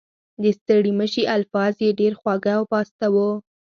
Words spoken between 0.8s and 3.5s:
مشي الفاظ یې ډېر خواږه او پاسته وو.